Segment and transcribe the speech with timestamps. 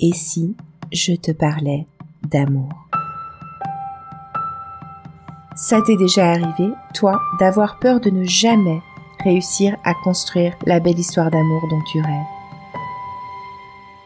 [0.00, 0.54] Et si
[0.92, 1.88] je te parlais
[2.30, 2.68] d'amour?
[5.56, 8.80] Ça t'est déjà arrivé, toi, d'avoir peur de ne jamais
[9.24, 12.26] réussir à construire la belle histoire d'amour dont tu rêves?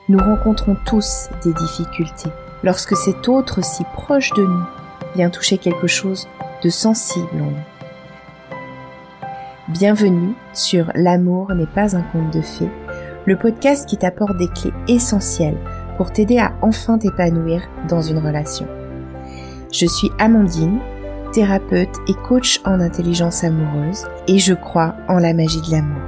[0.08, 2.30] Nous rencontrons tous des difficultés
[2.62, 4.64] lorsque cet autre si proche de nous
[5.14, 6.26] vient toucher quelque chose
[6.64, 8.56] de sensible en nous.
[9.68, 12.70] Bienvenue sur L'amour n'est pas un conte de fées,
[13.26, 15.58] le podcast qui t'apporte des clés essentielles
[16.02, 18.66] pour t'aider à enfin t'épanouir dans une relation.
[19.72, 20.80] Je suis Amandine,
[21.32, 26.02] thérapeute et coach en intelligence amoureuse et je crois en la magie de l'amour.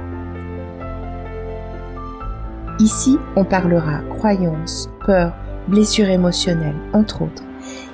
[2.79, 5.33] Ici, on parlera croyances, peurs,
[5.69, 7.43] blessures émotionnelles, entre autres,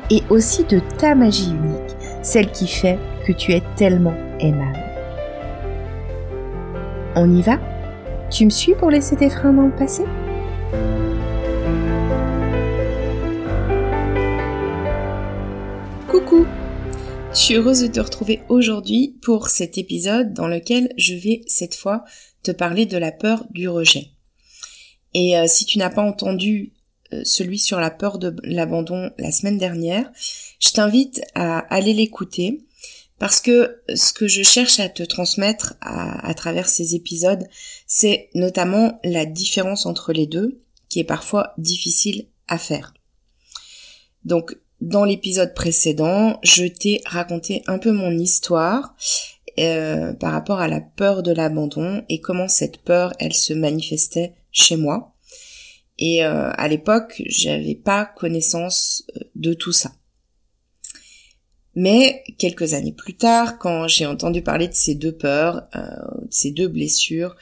[0.09, 4.79] et aussi de ta magie unique, celle qui fait que tu es tellement aimable.
[7.15, 7.59] On y va?
[8.31, 10.03] Tu me suis pour laisser tes freins dans le passé?
[16.11, 16.45] Coucou
[17.31, 21.73] Je suis heureuse de te retrouver aujourd'hui pour cet épisode dans lequel je vais cette
[21.73, 22.03] fois
[22.43, 24.09] te parler de la peur du rejet.
[25.13, 26.73] Et euh, si tu n'as pas entendu
[27.13, 30.11] euh, celui sur la peur de l'abandon la semaine dernière,
[30.59, 32.65] je t'invite à aller l'écouter
[33.17, 37.47] parce que ce que je cherche à te transmettre à, à travers ces épisodes,
[37.87, 42.93] c'est notamment la différence entre les deux, qui est parfois difficile à faire.
[44.25, 48.95] Donc dans l'épisode précédent, je t'ai raconté un peu mon histoire
[49.59, 54.33] euh, par rapport à la peur de l'abandon et comment cette peur, elle se manifestait
[54.51, 55.13] chez moi.
[55.99, 59.91] Et euh, à l'époque, j'avais pas connaissance euh, de tout ça.
[61.75, 65.85] Mais quelques années plus tard, quand j'ai entendu parler de ces deux peurs, euh,
[66.29, 67.35] ces deux blessures,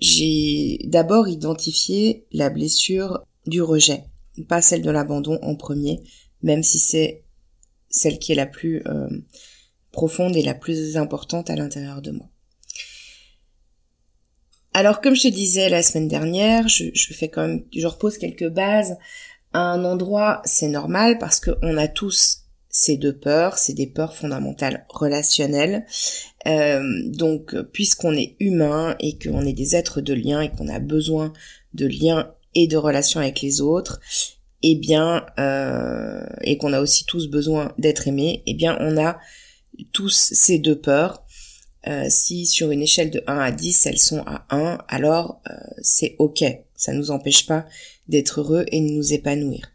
[0.00, 4.04] j'ai d'abord identifié la blessure du rejet,
[4.46, 6.00] pas celle de l'abandon en premier,
[6.42, 7.22] même si c'est
[7.88, 9.08] celle qui est la plus euh,
[9.92, 12.28] profonde et la plus importante à l'intérieur de moi.
[14.74, 18.96] Alors comme je te disais la semaine dernière, je, fais quand je repose quelques bases
[19.52, 22.38] à un endroit, c'est normal parce qu'on a tous
[22.70, 25.84] ces deux peurs, c'est des peurs fondamentales relationnelles.
[26.46, 30.78] Euh, donc puisqu'on est humain et qu'on est des êtres de lien et qu'on a
[30.78, 31.34] besoin
[31.74, 34.00] de liens et de relations avec les autres,
[34.62, 39.18] eh bien, euh, et qu'on a aussi tous besoin d'être aimés, eh bien, on a
[39.92, 41.24] tous ces deux peurs.
[41.88, 45.54] Euh, si sur une échelle de 1 à 10, elles sont à 1, alors euh,
[45.80, 46.44] c'est ok.
[46.76, 47.66] Ça nous empêche pas
[48.08, 49.72] d'être heureux et de nous épanouir.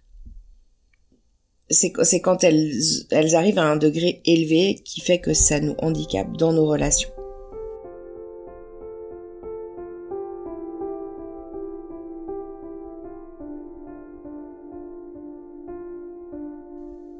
[1.69, 2.72] C'est quand elles,
[3.12, 7.09] elles arrivent à un degré élevé qui fait que ça nous handicape dans nos relations.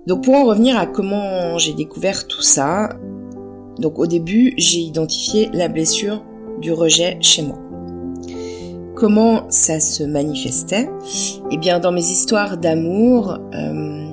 [0.08, 2.92] Donc pour en revenir à comment j'ai découvert tout ça,
[3.78, 6.24] donc au début j'ai identifié la blessure
[6.62, 7.60] du rejet chez moi.
[8.96, 10.90] Comment ça se manifestait?
[11.52, 14.10] Eh bien dans mes histoires d'amour, euh,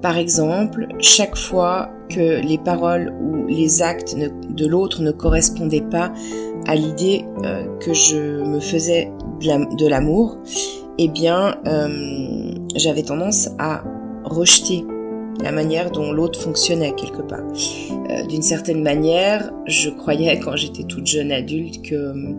[0.00, 6.10] par exemple, chaque fois que les paroles ou les actes de l'autre ne correspondaient pas
[6.66, 9.12] à l'idée euh, que je me faisais
[9.42, 10.38] de l'amour,
[10.96, 13.84] eh bien euh, j'avais tendance à
[14.24, 14.86] rejeter
[15.44, 17.44] la manière dont l'autre fonctionnait quelque part.
[18.10, 22.34] Euh, d'une certaine manière, je croyais quand j'étais toute jeune adulte que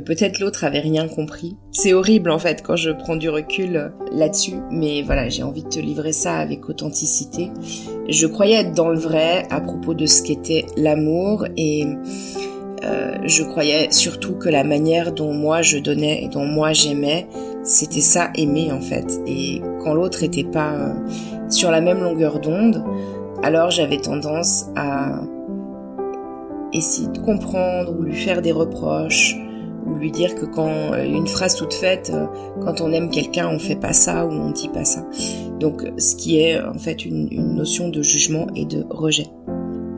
[0.00, 1.56] peut-être l'autre avait rien compris.
[1.72, 5.62] C'est horrible en fait quand je prends du recul euh, là-dessus, mais voilà, j'ai envie
[5.62, 7.50] de te livrer ça avec authenticité.
[8.08, 11.84] Je croyais être dans le vrai à propos de ce qu'était l'amour et
[12.84, 17.26] euh, je croyais surtout que la manière dont moi je donnais et dont moi j'aimais,
[17.62, 19.20] c'était ça aimer en fait.
[19.26, 20.94] Et quand l'autre était pas
[21.48, 22.84] sur la même longueur d'onde,
[23.42, 25.20] alors j'avais tendance à
[26.72, 29.36] essayer de comprendre ou lui faire des reproches
[29.86, 32.26] ou lui dire que quand euh, une phrase toute faite, euh,
[32.62, 35.06] quand on aime quelqu'un, on fait pas ça ou on dit pas ça.
[35.60, 39.26] Donc, ce qui est en fait une, notion de jugement et de rejet.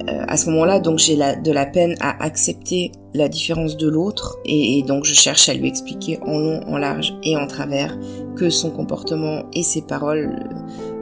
[0.09, 4.39] Euh, à ce moment-là, donc j'ai de la peine à accepter la différence de l'autre
[4.45, 7.99] et, et, donc je cherche à lui expliquer en long, en large et en travers
[8.37, 10.49] que son comportement et ses paroles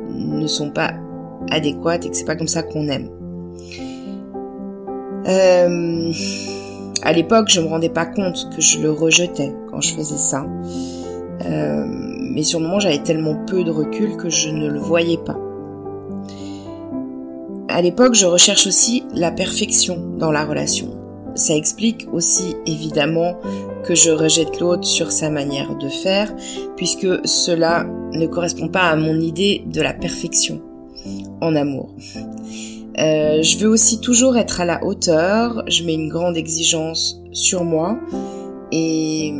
[0.08, 0.92] ne sont pas
[1.50, 3.10] adéquates et que c'est pas comme ça qu'on aime.
[5.26, 6.12] Euh,
[7.02, 10.46] à l'époque, je me rendais pas compte que je le rejetais quand je faisais ça.
[11.44, 11.84] Euh,
[12.32, 15.38] mais sur le moment, j'avais tellement peu de recul que je ne le voyais pas.
[17.68, 20.97] À l'époque, je recherche aussi la perfection dans la relation.
[21.38, 23.36] Ça explique aussi évidemment
[23.84, 26.34] que je rejette l'autre sur sa manière de faire,
[26.76, 30.60] puisque cela ne correspond pas à mon idée de la perfection
[31.40, 31.94] en amour.
[32.98, 37.64] Euh, je veux aussi toujours être à la hauteur, je mets une grande exigence sur
[37.64, 37.98] moi,
[38.72, 39.32] et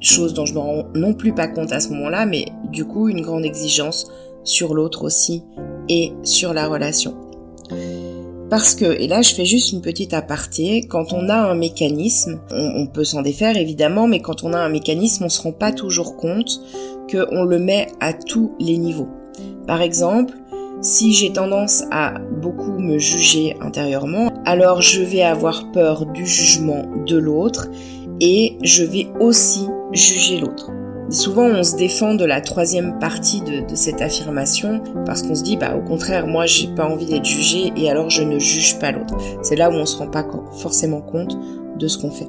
[0.00, 3.08] chose dont je me rends non plus pas compte à ce moment-là, mais du coup
[3.08, 4.10] une grande exigence
[4.44, 5.42] sur l'autre aussi
[5.88, 7.14] et sur la relation.
[8.50, 12.40] Parce que, et là je fais juste une petite aparté, quand on a un mécanisme,
[12.50, 15.70] on, peut s'en défaire évidemment, mais quand on a un mécanisme, on se rend pas
[15.70, 16.60] toujours compte
[17.10, 19.08] qu'on le met à tous les niveaux.
[19.68, 20.34] Par exemple,
[20.80, 26.82] si j'ai tendance à beaucoup me juger intérieurement, alors je vais avoir peur du jugement
[27.06, 27.68] de l'autre
[28.20, 30.72] et je vais aussi juger l'autre.
[31.10, 35.56] Souvent, on se défend de la troisième partie de, cette affirmation parce qu'on se dit,
[35.56, 38.92] bah, au contraire, moi, j'ai pas envie d'être jugé et alors je ne juge pas
[38.92, 39.16] l'autre.
[39.42, 40.24] C'est là où on se rend pas
[40.58, 41.36] forcément compte
[41.78, 42.28] de ce qu'on fait.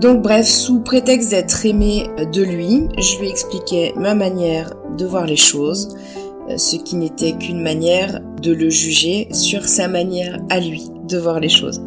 [0.00, 5.26] Donc bref, sous prétexte d'être aimé de lui, je lui expliquais ma manière de voir
[5.26, 5.96] les choses,
[6.48, 11.18] euh, ce qui n'était qu'une manière de le juger sur sa manière à lui de
[11.18, 11.82] voir les choses.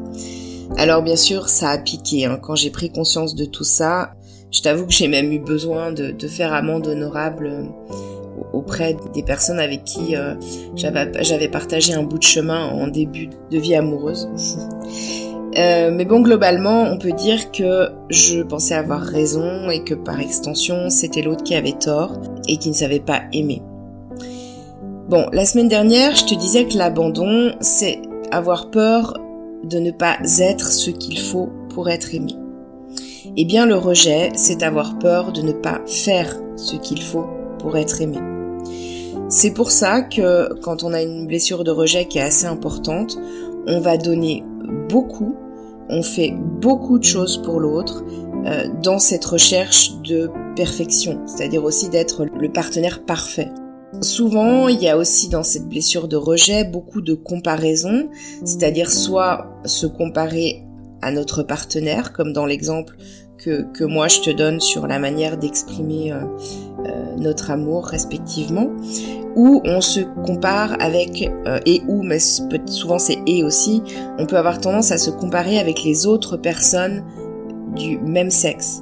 [0.77, 2.25] Alors bien sûr, ça a piqué.
[2.25, 2.39] Hein.
[2.41, 4.13] Quand j'ai pris conscience de tout ça,
[4.53, 7.63] je t'avoue que j'ai même eu besoin de, faire amende honorable euh,
[8.53, 10.35] auprès des personnes avec qui euh,
[10.75, 14.29] j'avais partagé un bout de chemin en début de vie amoureuse.
[15.55, 20.19] Euh, mais bon, globalement, on peut dire que je pensais avoir raison et que par
[20.19, 23.61] extension, c'était l'autre qui avait tort et qui ne savait pas aimer.
[25.09, 28.01] Bon, la semaine dernière, je te disais que l'abandon, c'est
[28.31, 29.13] avoir peur
[29.63, 32.33] de ne pas être ce qu'il faut pour être aimé.
[33.35, 37.25] Eh bien, le rejet, c'est avoir peur de ne pas faire ce qu'il faut
[37.57, 38.19] pour être aimé.
[39.27, 43.17] C'est pour ça que quand on a une blessure de rejet qui est assez importante,
[43.65, 44.43] on va donner
[44.87, 45.35] beaucoup,
[45.89, 48.03] on fait beaucoup de choses pour l'autre
[48.45, 53.49] euh, dans cette recherche de perfection, c'est-à-dire aussi d'être le partenaire parfait.
[54.01, 58.09] Souvent, il y a aussi dans cette blessure de rejet beaucoup de comparaisons,
[58.43, 60.63] c'est-à-dire soit se comparer
[61.01, 62.95] à notre partenaire, comme dans l'exemple
[63.43, 66.21] que, moi je te donne sur la manière d'exprimer euh,
[66.85, 68.69] euh, notre amour respectivement,
[69.35, 73.83] où on se compare avec, euh, et où, mais souvent c'est et aussi,
[74.17, 77.03] on peut avoir tendance à se comparer avec les autres personnes
[77.75, 78.81] du même sexe.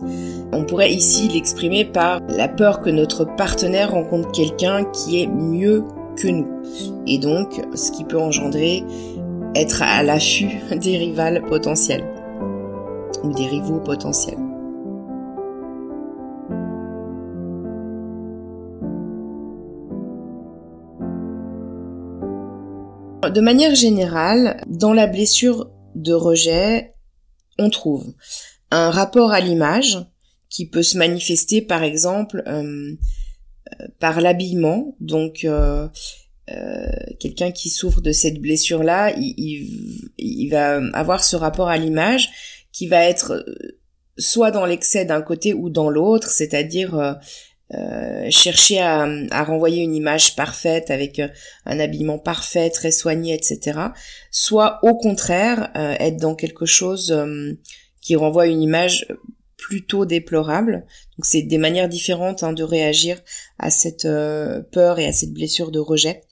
[0.51, 5.85] On pourrait ici l'exprimer par la peur que notre partenaire rencontre quelqu'un qui est mieux
[6.17, 6.47] que nous.
[7.07, 8.83] Et donc, ce qui peut engendrer
[9.55, 12.03] être à l'affût des rivales potentiels
[13.23, 14.50] ou des rivaux potentiels.
[23.29, 26.95] De manière générale, dans la blessure de rejet,
[27.59, 28.13] on trouve
[28.71, 29.99] un rapport à l'image
[30.49, 32.93] qui peut se manifester par exemple euh,
[33.79, 34.95] euh, par l'habillement.
[34.99, 35.87] Donc euh,
[37.19, 42.29] quelqu'un qui souffre de cette blessure-là, il, va avoir ce rapport à l'image
[42.73, 43.45] qui va être
[44.17, 47.17] soit dans l'excès d'un côté ou dans l'autre, c'est-à-dire
[47.73, 49.05] euh, chercher à,
[49.45, 51.29] renvoyer une image parfaite avec euh,
[51.65, 53.79] un habillement parfait, très soigné, etc.
[54.29, 57.15] Soit au contraire euh, être dans quelque chose
[58.01, 59.07] qui renvoie une image
[59.57, 60.85] plutôt déplorable.
[61.17, 63.21] Donc c'est des manières différentes hein, de réagir
[63.57, 64.07] à cette
[64.71, 66.23] peur et à cette blessure de rejet.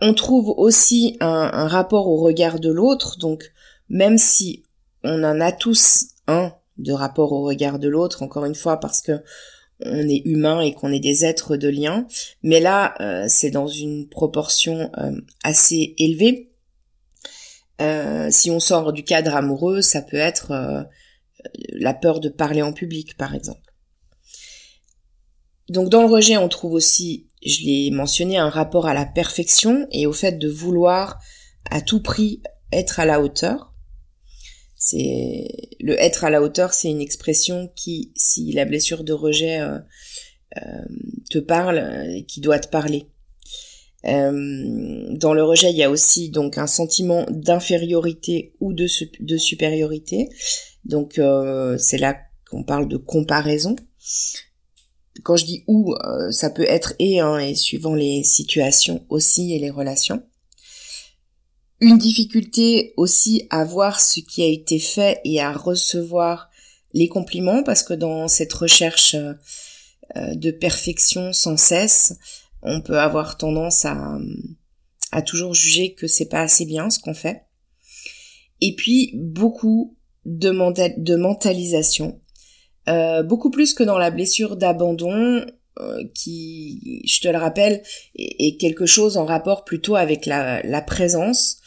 [0.00, 3.18] on trouve aussi un, un rapport au regard de l'autre.
[3.18, 3.52] Donc
[3.90, 4.62] même si
[5.04, 9.02] on en a tous un de rapport au regard de l'autre, encore une fois parce
[9.02, 9.20] que
[9.84, 12.06] on est humain et qu'on est des êtres de lien.
[12.42, 15.12] Mais là, euh, c'est dans une proportion euh,
[15.44, 16.50] assez élevée.
[17.80, 20.86] Euh, si on sort du cadre amoureux, ça peut être
[21.72, 23.72] la peur de parler en public, par exemple.
[25.68, 29.86] Donc dans le rejet, on trouve aussi, je l'ai mentionné, un rapport à la perfection
[29.92, 31.20] et au fait de vouloir
[31.70, 32.42] à tout prix
[32.72, 33.67] être à la hauteur.
[34.90, 35.48] C'est
[35.80, 39.78] le être à la hauteur, c'est une expression qui, si la blessure de rejet euh,
[40.56, 40.84] euh,
[41.28, 43.06] te parle, qui doit te parler.
[44.06, 50.30] Euh, dans le rejet, il y a aussi donc un sentiment d'infériorité ou de, supériorité.
[50.86, 51.20] Donc
[51.78, 52.16] c'est là
[52.50, 53.76] qu'on parle de comparaison.
[55.22, 55.94] Quand je dis ou,
[56.30, 60.22] ça peut être et, et suivant les situations aussi et les relations.
[61.80, 66.50] Une difficulté aussi à voir ce qui a été fait et à recevoir
[66.92, 72.18] les compliments parce que dans cette recherche euh, de perfection sans cesse,
[72.62, 74.18] on peut avoir tendance à,
[75.12, 77.44] à toujours juger que c'est pas assez bien ce qu'on fait.
[78.60, 80.50] Et puis beaucoup de,
[81.16, 82.20] mentalisation,
[82.88, 85.46] euh, beaucoup plus que dans la blessure d'abandon, euh,
[86.14, 87.82] qui, je te le rappelle,
[88.16, 91.58] est, quelque chose en rapport plutôt avec la, présence.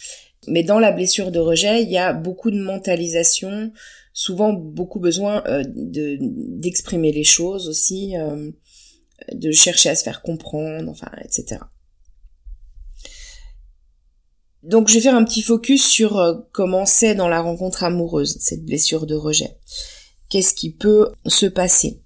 [0.48, 3.72] Mais dans la blessure de rejet, il y a beaucoup de mentalisation,
[4.14, 8.52] souvent beaucoup besoin euh, de d'exprimer les choses aussi, euh,
[9.32, 11.60] de chercher à se faire comprendre, enfin, etc.
[14.64, 18.38] Donc je vais faire un petit focus sur euh, comment c'est dans la rencontre amoureuse,
[18.40, 19.58] cette blessure de rejet.
[20.30, 22.01] Qu'est-ce qui peut se passer?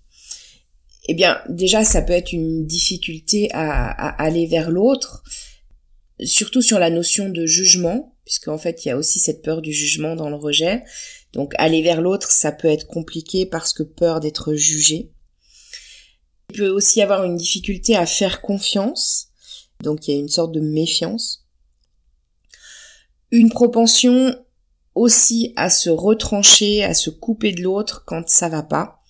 [1.08, 3.90] Eh bien déjà ça peut être une difficulté à,
[4.24, 5.24] aller vers l'autre,
[6.24, 9.72] surtout sur la notion de jugement, puisqu'en fait il y a aussi cette peur du
[9.72, 10.84] jugement dans le rejet.
[11.34, 15.12] Donc aller vers l'autre, ça peut être compliqué parce que peur d'être jugé.
[16.52, 19.30] Il peut aussi avoir une difficulté à faire confiance,
[19.84, 21.46] donc il y a une sorte de méfiance
[23.32, 24.36] une propension
[24.94, 29.02] aussi à se retrancher, à se couper de l'autre quand ça va pas,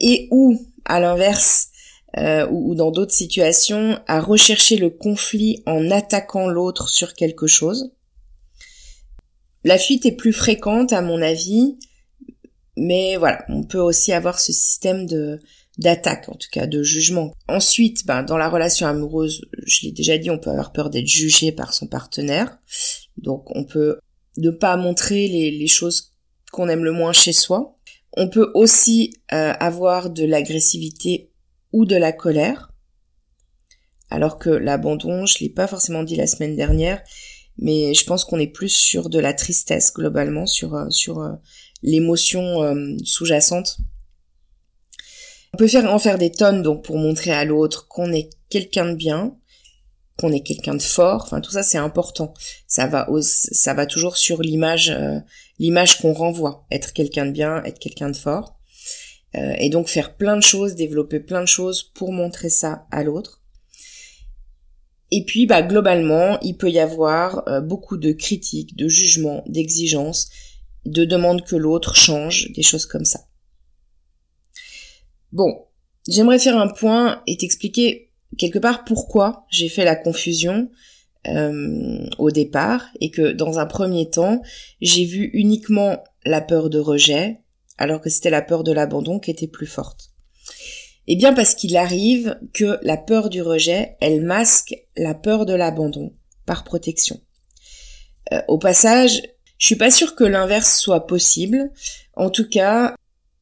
[0.00, 1.68] et ou à l'inverse,
[2.16, 7.92] euh, ou, dans d'autres situations, à rechercher le conflit en attaquant l'autre sur quelque chose.
[9.64, 11.78] La fuite est plus fréquente à mon avis,
[12.76, 15.40] mais voilà, on peut aussi avoir ce système de
[15.78, 17.32] d'attaque, en tout cas de jugement.
[17.46, 21.06] Ensuite, ben, dans la relation amoureuse, je l'ai déjà dit, on peut avoir peur d'être
[21.06, 22.58] jugé par son partenaire.
[23.16, 24.00] Donc on peut
[24.38, 26.14] ne pas montrer les, choses
[26.52, 27.77] qu'on aime le moins chez soi.
[28.16, 31.30] On peut aussi euh, avoir de l'agressivité
[31.72, 32.72] ou de la colère.
[34.10, 37.02] Alors que l'abandon, je l'ai pas forcément dit la semaine dernière,
[37.58, 41.32] mais je pense qu'on est plus sur de la tristesse globalement, sur euh, sur euh,
[41.82, 42.74] l'émotion
[43.04, 43.78] sous-jacente.
[45.52, 48.90] On peut faire en faire des tonnes donc pour montrer à l'autre qu'on est quelqu'un
[48.90, 49.36] de bien,
[50.18, 51.22] qu'on est quelqu'un de fort.
[51.24, 52.34] Enfin, tout ça, c'est important.
[52.66, 55.20] Ça va, ça va toujours sur l'image, euh,
[55.58, 56.66] l'image qu'on renvoie.
[56.70, 58.56] Être quelqu'un de bien, être quelqu'un de fort.
[59.36, 63.04] Euh, et donc faire plein de choses, développer plein de choses pour montrer ça à
[63.04, 63.42] l'autre.
[65.10, 70.30] Et puis, bah, globalement, il peut y avoir euh, beaucoup de critiques, de jugements, d'exigences,
[70.84, 73.20] de demandes que l'autre change, des choses comme ça.
[75.32, 75.66] Bon,
[76.08, 80.70] j'aimerais faire un point et t'expliquer quelque part pourquoi j'ai fait la confusion
[81.26, 84.42] euh, au départ et que dans un premier temps,
[84.80, 87.40] j'ai vu uniquement la peur de rejet
[87.76, 90.10] alors que c'était la peur de l'abandon qui était plus forte.
[91.06, 95.54] Eh bien parce qu'il arrive que la peur du rejet, elle masque la peur de
[95.54, 96.12] l'abandon
[96.44, 97.20] par protection.
[98.32, 99.22] Euh, au passage,
[99.58, 101.72] je suis pas sûre que l'inverse soit possible.
[102.14, 102.94] En tout cas,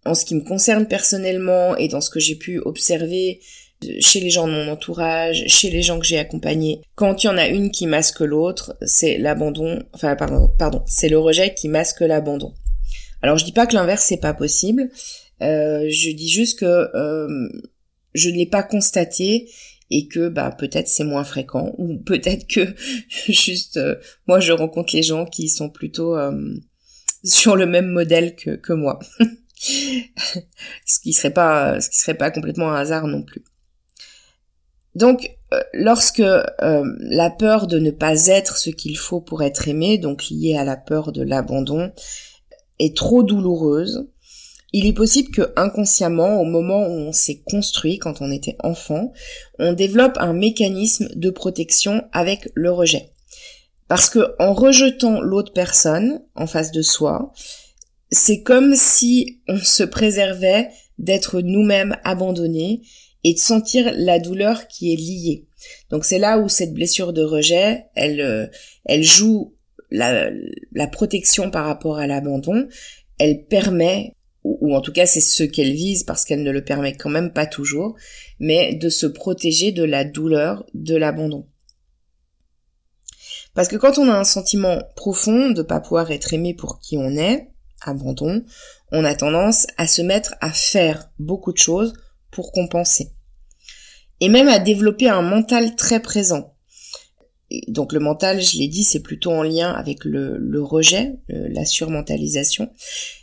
[0.04, 3.40] en ce qui me concerne personnellement et dans ce que j'ai pu observer
[4.00, 6.80] chez les gens de mon entourage, chez les gens que j'ai accompagnés.
[6.94, 11.08] Quand il y en a une qui masque l'autre, c'est l'abandon, enfin pardon, pardon, c'est
[11.08, 12.54] le rejet qui masque l'abandon.
[13.22, 14.90] Alors je dis pas que l'inverse c'est pas possible,
[15.42, 17.48] euh, je dis juste que euh,
[18.14, 19.50] je ne l'ai pas constaté
[19.90, 22.74] et que bah peut-être c'est moins fréquent ou peut-être que
[23.28, 26.16] juste euh, moi je rencontre les gens qui sont plutôt
[27.24, 28.98] sur le même modèle que, que moi.
[29.58, 33.42] ce qui serait pas ce qui serait pas complètement un hasard non plus.
[34.96, 36.42] Donc, euh, lorsque euh,
[37.00, 40.64] la peur de ne pas être ce qu'il faut pour être aimé, donc liée à
[40.64, 41.92] la peur de l'abandon,
[42.78, 44.08] est trop douloureuse,
[44.72, 49.12] il est possible que inconsciemment, au moment où on s'est construit, quand on était enfant,
[49.58, 53.10] on développe un mécanisme de protection avec le rejet.
[53.88, 57.34] Parce que en rejetant l'autre personne en face de soi,
[58.10, 62.80] c'est comme si on se préservait d'être nous-mêmes abandonnés
[63.26, 65.46] et de sentir la douleur qui est liée.
[65.90, 68.46] Donc c'est là où cette blessure de rejet, elle, euh,
[68.84, 69.52] elle joue
[69.90, 70.30] la,
[70.70, 72.68] la protection par rapport à l'abandon.
[73.18, 74.12] Elle permet,
[74.44, 77.32] ou, en tout cas c'est ce qu'elle vise parce qu'elle ne le permet quand même
[77.32, 77.96] pas toujours,
[78.38, 81.48] mais de se protéger de la douleur de l'abandon.
[83.54, 86.96] Parce que quand on a un sentiment profond de pas pouvoir être aimé pour qui
[86.96, 87.48] on est,
[87.80, 88.44] abandon,
[88.92, 91.92] on a tendance à se mettre à faire beaucoup de choses
[92.30, 93.15] pour compenser
[94.20, 96.54] et même à développer un mental très présent.
[97.68, 102.70] donc le mental, je l'ai dit, c'est plutôt en lien avec le, rejet, la surmentalisation.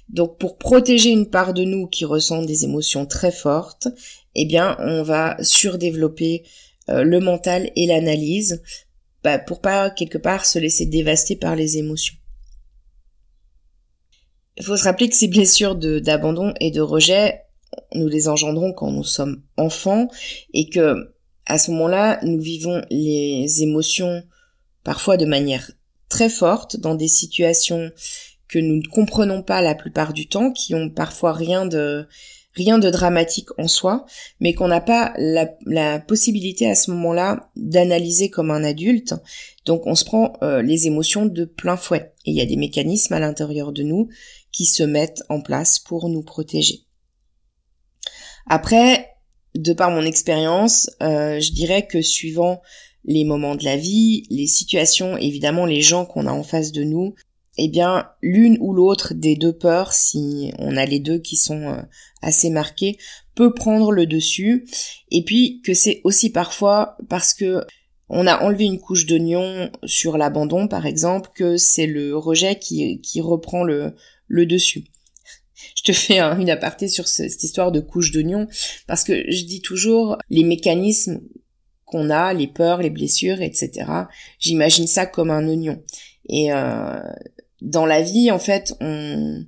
[0.09, 3.87] Donc pour protéger une part de nous qui ressent des émotions très fortes,
[4.35, 6.43] eh bien on va surdévelopper
[6.89, 8.61] euh, le mental et l'analyse
[9.23, 12.15] bah, pour pas quelque part se laisser dévaster par les émotions.
[14.57, 17.41] Il faut se rappeler que ces blessures d'abandon et de rejet,
[17.93, 20.07] nous les engendrons quand nous sommes enfants
[20.53, 21.13] et que
[21.45, 24.23] à ce moment-là, nous vivons les émotions
[24.83, 25.71] parfois de manière
[26.09, 27.91] très forte dans des situations
[28.47, 32.07] que nous ne comprenons pas la plupart du temps, qui ont parfois rien de
[32.55, 34.05] rien de dramatique en soi,
[34.39, 39.15] mais qu'on n'a pas la, possibilité à ce moment-là d'analyser comme un adulte.
[39.65, 42.13] Donc on se prend euh, les émotions de plein fouet.
[42.25, 44.07] Et il y a des mécanismes à l'intérieur de nous
[44.51, 46.81] qui se mettent en place pour nous protéger.
[48.47, 49.09] Après,
[49.55, 52.61] de par mon expérience, euh, je dirais que suivant
[53.05, 56.83] les moments de la vie, les situations, évidemment les gens qu'on a en face de
[56.83, 57.15] nous,
[57.57, 61.61] eh bien l'une ou l'autre des deux peurs, si on a les deux qui sont
[61.69, 61.81] euh,
[62.21, 62.97] assez marquées,
[63.35, 64.67] peut prendre le dessus.
[65.11, 67.63] Et puis que c'est aussi parfois parce que
[68.09, 72.99] on a enlevé une couche d'oignon sur l'abandon, par exemple, que c'est le rejet qui,
[73.21, 73.95] reprend le
[74.45, 74.85] dessus.
[75.83, 78.47] Je te fais une aparté sur cette histoire de couche d'oignon
[78.87, 81.21] parce que je dis toujours les mécanismes
[81.85, 83.85] qu'on a, les peurs, les blessures, etc.
[84.39, 85.83] J'imagine ça comme un oignon.
[86.29, 86.99] Et euh,
[87.61, 89.45] dans la vie, en fait, on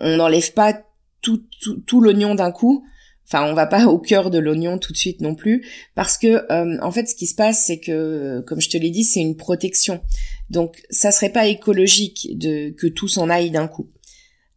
[0.00, 0.80] on n'enlève pas
[1.20, 1.42] tout,
[1.86, 2.84] tout, l'oignon d'un coup.
[3.26, 6.50] Enfin, on va pas au cœur de l'oignon tout de suite non plus, parce que
[6.50, 9.20] euh, en fait, ce qui se passe, c'est que, comme je te l'ai dit, c'est
[9.20, 10.00] une protection.
[10.48, 13.88] Donc, ça serait pas écologique de que tout s'en aille d'un coup.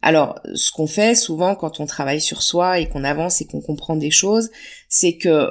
[0.06, 3.62] Alors, ce qu'on fait souvent quand on travaille sur soi et qu'on avance et qu'on
[3.62, 4.50] comprend des choses,
[4.86, 5.48] c'est que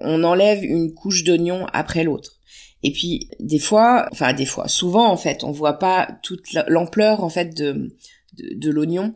[0.00, 2.40] on enlève une couche d'oignon après l'autre.
[2.82, 7.22] Et puis des fois, enfin des fois, souvent en fait, on voit pas toute l'ampleur
[7.22, 7.96] en fait de,
[8.36, 9.14] de, l'oignon.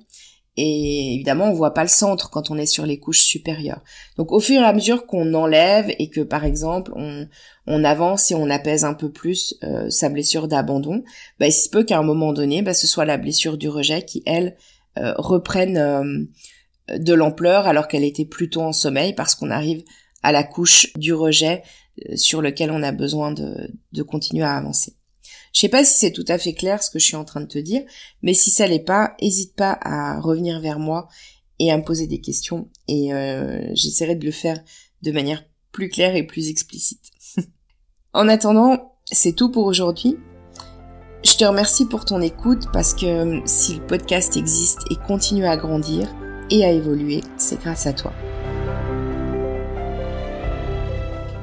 [0.56, 3.82] Et évidemment, on voit pas le centre quand on est sur les couches supérieures.
[4.16, 8.36] Donc au fur et à mesure qu'on enlève et que par exemple on, avance et
[8.36, 11.02] on apaise un peu plus euh, sa blessure d'abandon,
[11.40, 14.02] bah, il se peut qu'à un moment donné, bah, ce soit la blessure du rejet
[14.02, 14.56] qui, elle,
[15.16, 16.26] reprenne
[16.90, 19.82] euh, de l'ampleur alors qu'elle était plutôt en sommeil parce qu'on arrive
[20.22, 21.62] à la couche du rejet
[22.08, 24.94] euh, sur lequel on a besoin de, continuer à avancer.
[25.52, 27.40] Je sais pas si c'est tout à fait clair ce que je suis en train
[27.40, 27.82] de te dire,
[28.22, 31.08] mais si ça l'est pas, hésite pas à revenir vers moi
[31.58, 34.62] et à me poser des questions et euh, j'essaierai de le faire
[35.02, 37.10] de manière plus claire et plus explicite.
[38.12, 40.16] en attendant, c'est tout pour aujourd'hui.
[41.26, 45.44] Je te remercie pour ton écoute parce que euh, si le podcast existe et continue
[45.44, 46.06] à grandir
[46.50, 48.12] et à évoluer, c'est grâce à toi.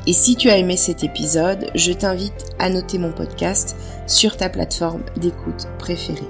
[0.08, 3.76] Et si tu as aimé cet épisode, je t'invite à noter mon podcast
[4.08, 6.30] sur ta plateforme d'écoute préférée.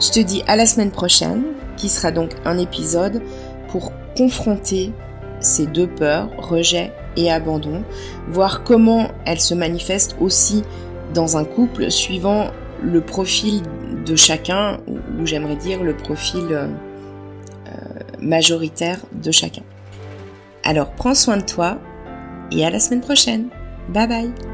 [0.00, 1.42] Je te dis à la semaine prochaine,
[1.76, 3.20] qui sera donc un épisode
[3.68, 4.94] pour confronter
[5.38, 7.82] ces deux peurs, rejet et abandon,
[8.28, 10.62] voir comment elles se manifestent aussi
[11.14, 12.50] dans un couple suivant
[12.82, 13.62] le profil
[14.06, 16.68] de chacun, ou j'aimerais dire le profil euh,
[18.20, 19.62] majoritaire de chacun.
[20.64, 21.78] Alors prends soin de toi
[22.52, 23.48] et à la semaine prochaine.
[23.88, 24.49] Bye bye